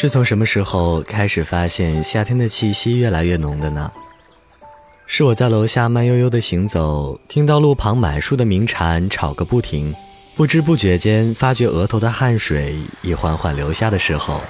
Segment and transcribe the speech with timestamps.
[0.00, 3.90] 是从什么时候开始发现夏天的气息越来越浓的呢？
[5.08, 9.92] 是我在楼下慢悠悠的行走，听到路旁满树的鸣蝉吵个不停，
[10.36, 14.40] 不知不觉间发觉额头的汗水已缓缓流下的时候，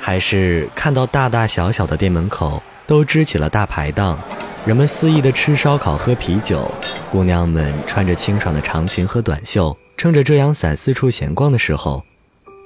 [0.00, 4.18] 还是看到大大小小的店门口都支起了大排档，
[4.64, 6.72] 人们肆意的吃烧烤喝啤酒，
[7.10, 12.02] 姑娘们穿着清爽的长裙和短袖，撑着遮阳伞四处闲逛的时候，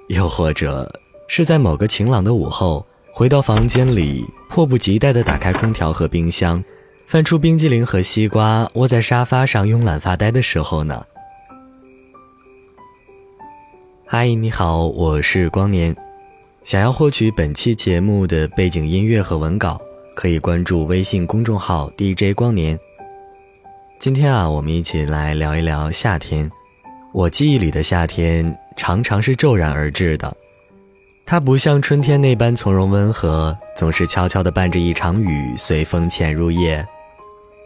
[0.06, 0.88] 又或者。
[1.28, 6.62] 是在某个晴朗的午后，回到房间里，迫不及待地打开空调和冰箱，
[7.06, 11.04] 翻出冰激凌和西瓜，窝在沙发上慵懒发呆的时候呢？
[14.06, 15.94] 嗨，你好，我是光年。
[16.62, 19.80] 想要获取本期节目的背景音乐和文稿，
[20.14, 22.78] 可以关注微信公众号 DJ 光年。
[23.98, 26.50] 今天啊，我们一起来聊一聊夏天。
[27.12, 30.36] 我记忆里的夏天，常常是骤然而至的。
[31.28, 36.86] 它不像春天那般从容温和，总是悄悄地伴着一场雨随风潜入夜，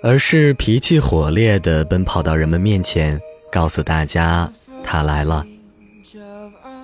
[0.03, 3.21] 而是脾气火烈地奔跑到人们面前，
[3.53, 4.51] 告诉大家
[4.83, 5.45] 他来了。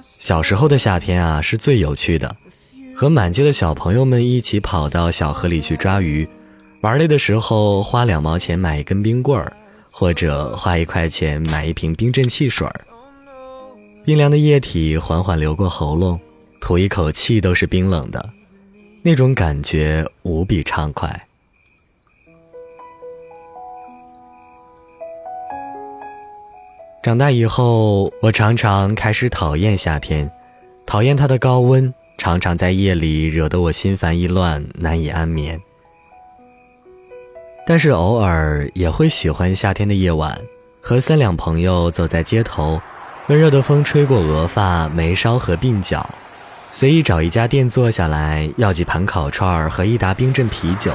[0.02, 2.36] 小时候的夏天啊，是最有趣的，
[2.94, 6.28] 和满街的小朋友们一起跑到小河里去抓鱼，
[6.82, 9.50] 玩累的时候花两毛钱买一根冰棍儿，
[9.90, 12.80] 或者花一块钱买一瓶冰镇汽水儿，
[14.04, 16.20] 冰凉的液体缓缓流过喉咙。
[16.66, 18.28] 吐一口气都是冰冷的，
[19.00, 21.28] 那种感觉无比畅快。
[27.04, 30.28] 长大以后，我常常开始讨厌夏天，
[30.84, 35.62] 讨厌它的高温，常常在夜里惹得我心烦意乱，难以安眠。
[37.64, 40.36] 但是偶尔也会喜欢夏天的夜晚，
[40.80, 42.82] 和三两朋友走在街头，
[43.28, 46.04] 温热的风吹过额发、眉梢和鬓角。
[46.72, 50.92] 随意找一家店坐下来，要几盘烤串儿和一打冰镇啤酒，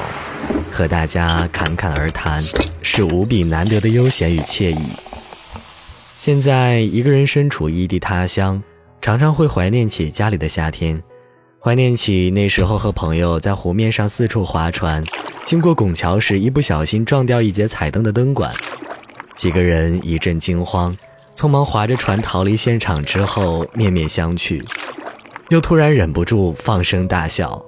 [0.72, 2.42] 和大家侃侃而谈，
[2.84, 4.92] 是无比难得的悠闲与惬意。
[6.18, 8.62] 现在一个人身处异地他乡，
[9.02, 11.02] 常常会怀念起家里的夏天，
[11.59, 15.03] 怀念起那时候和朋友在湖面上四处划船，
[15.46, 18.53] 经过拱桥时一不小心撞掉一节彩灯的灯管，
[19.36, 20.96] 几个人一阵惊慌，
[21.36, 24.64] 匆忙划着船逃离现场之后，面面相觑。
[25.52, 27.62] 又突然忍不住放声大笑。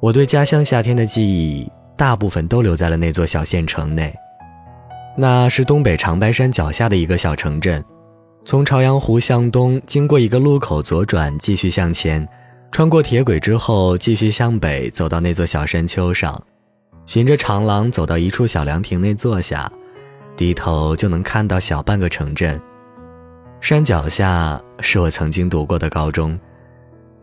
[0.00, 4.10] 我对家乡夏天的记忆，大部分都留在了那座小县城内。
[5.14, 7.84] 那是东北长白山脚下的一个小城镇。
[8.46, 12.26] 从朝阳湖向东，经过一个路口左转，继续向前，
[12.70, 16.42] 穿过铁轨之后，继续向北，走到那座小山丘上，
[17.04, 19.70] 循着长廊走到一处小凉亭内坐下，
[20.38, 22.58] 低头就能看到小半个城镇。
[23.60, 26.40] 山脚下是我曾经读过的高中。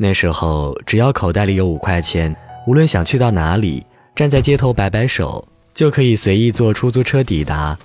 [0.01, 2.33] 那时候，只要口袋里有五块钱，
[2.65, 7.77] 无论想去到哪里，站在街头摆摆手，就可以随意坐出租车抵达。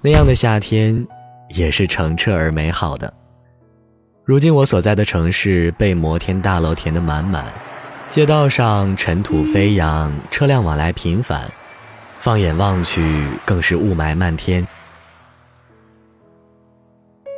[0.00, 1.06] 那样的夏天，
[1.50, 3.14] 也是澄澈而美好的。
[4.24, 7.46] 如今我所在的城市被摩天大楼填得满满，
[8.10, 11.48] 街道上尘土飞扬，车辆往来频繁，
[12.18, 14.66] 放眼望去更是雾霾漫天。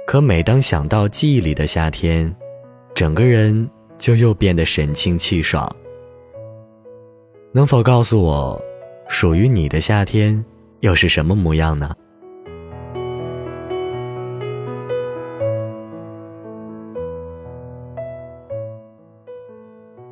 [0.07, 2.35] 可每当想到记忆里的夏天，
[2.95, 3.69] 整个人。
[3.99, 5.69] 就又变得神清气爽。
[7.53, 8.61] 能否告诉我，
[9.09, 10.45] 属于你的夏天
[10.81, 11.91] 又是什么模样呢？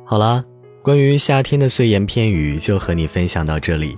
[0.05, 0.45] 好了，
[0.81, 3.97] 关于夏天的碎言片语就和你分享到这里。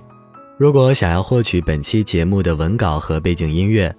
[0.57, 3.93] 如果想要获取本期节目的文稿和背景音乐，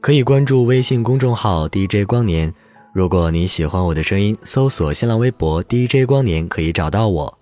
[0.00, 2.52] 可以关注微信公众号 DJ 光年。
[2.92, 7.38] 如果你喜欢我的声音，搜索新浪微博 DJ 光年可以找到我。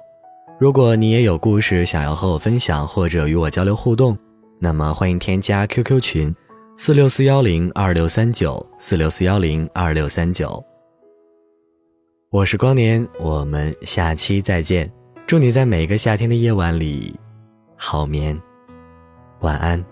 [0.59, 4.17] 如果你也有故事想要和我分享，或者与我交流互动，
[4.59, 6.35] 那么欢迎添加 QQ 群
[6.77, 10.63] 四六四幺零二六三九四六四幺零二六三九。
[12.31, 14.93] 我是光年，我们下期再见。
[15.27, 17.15] 祝你在每个夏天的夜晚里
[17.75, 18.39] 好眠，
[19.41, 19.83] 晚安。